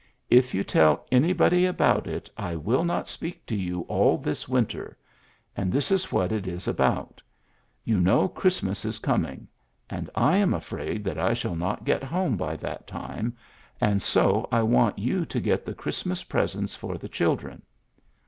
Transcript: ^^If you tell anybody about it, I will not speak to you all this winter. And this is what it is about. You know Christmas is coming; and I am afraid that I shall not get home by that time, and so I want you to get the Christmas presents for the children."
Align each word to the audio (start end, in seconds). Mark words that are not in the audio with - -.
^^If 0.31 0.55
you 0.55 0.63
tell 0.63 1.05
anybody 1.11 1.63
about 1.67 2.07
it, 2.07 2.27
I 2.35 2.55
will 2.55 2.83
not 2.83 3.07
speak 3.07 3.45
to 3.45 3.55
you 3.55 3.81
all 3.81 4.17
this 4.17 4.47
winter. 4.47 4.97
And 5.55 5.71
this 5.71 5.91
is 5.91 6.11
what 6.11 6.31
it 6.31 6.47
is 6.47 6.67
about. 6.67 7.21
You 7.83 7.99
know 7.99 8.27
Christmas 8.27 8.83
is 8.83 8.97
coming; 8.97 9.47
and 9.91 10.09
I 10.15 10.37
am 10.37 10.55
afraid 10.55 11.03
that 11.03 11.19
I 11.19 11.35
shall 11.35 11.55
not 11.55 11.85
get 11.85 12.01
home 12.03 12.35
by 12.35 12.55
that 12.55 12.87
time, 12.87 13.37
and 13.79 14.01
so 14.01 14.49
I 14.51 14.63
want 14.63 14.97
you 14.97 15.23
to 15.23 15.39
get 15.39 15.65
the 15.67 15.75
Christmas 15.75 16.23
presents 16.23 16.75
for 16.75 16.97
the 16.97 17.07
children." 17.07 17.61